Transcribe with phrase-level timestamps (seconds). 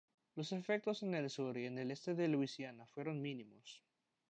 [0.33, 3.83] Los efectos en el sur y en el este de Luisiana fueron mínimos.